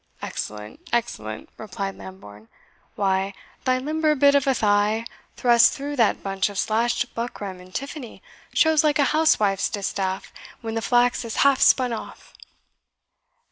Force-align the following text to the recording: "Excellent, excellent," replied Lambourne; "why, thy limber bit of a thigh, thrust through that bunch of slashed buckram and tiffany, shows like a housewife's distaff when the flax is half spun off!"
"Excellent, 0.19 0.79
excellent," 0.91 1.47
replied 1.59 1.95
Lambourne; 1.95 2.47
"why, 2.95 3.35
thy 3.65 3.77
limber 3.77 4.15
bit 4.15 4.33
of 4.33 4.47
a 4.47 4.55
thigh, 4.55 5.05
thrust 5.37 5.73
through 5.73 5.95
that 5.95 6.23
bunch 6.23 6.49
of 6.49 6.57
slashed 6.57 7.13
buckram 7.13 7.59
and 7.61 7.75
tiffany, 7.75 8.23
shows 8.51 8.83
like 8.83 8.97
a 8.97 9.03
housewife's 9.13 9.69
distaff 9.69 10.33
when 10.61 10.73
the 10.73 10.81
flax 10.81 11.23
is 11.23 11.35
half 11.45 11.61
spun 11.61 11.93
off!" 11.93 12.33